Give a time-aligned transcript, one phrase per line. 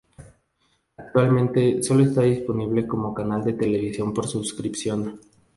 [0.97, 5.19] Actualmente, solo está disponible como canal de televisión por suscripción.